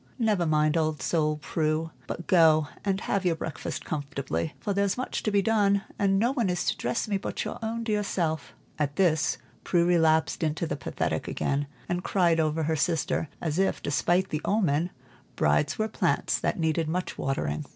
"Never 0.17 0.47
mind 0.47 0.73
the 0.73 0.79
old 0.79 0.99
soul, 0.99 1.37
Prue, 1.43 1.91
but 2.07 2.25
go 2.25 2.67
and 2.83 3.01
have 3.01 3.23
your 3.23 3.35
breakfast 3.35 3.85
comfortably, 3.85 4.55
for 4.59 4.73
there's 4.73 4.97
much 4.97 5.21
to 5.21 5.29
be 5.29 5.43
done, 5.43 5.83
and 5.99 6.17
no 6.17 6.31
one 6.33 6.49
is 6.49 6.63
to 6.65 6.75
dress 6.77 7.07
me 7.07 7.17
but 7.17 7.45
your 7.45 7.59
own 7.61 7.83
dear 7.83 8.01
self." 8.01 8.55
At 8.79 8.95
this 8.95 9.37
Prue 9.63 9.85
relapsed 9.85 10.41
into 10.41 10.65
the 10.65 10.75
pathetic 10.75 11.27
again, 11.27 11.67
and 11.87 12.03
cried 12.03 12.39
over 12.39 12.63
her 12.63 12.75
sister 12.75 13.29
as 13.39 13.59
if, 13.59 13.83
despite 13.83 14.29
the 14.29 14.41
omen, 14.43 14.89
brides 15.35 15.77
were 15.77 15.87
plants 15.87 16.39
that 16.39 16.57
needed 16.59 16.89
much 16.89 17.19
watering. 17.19 17.65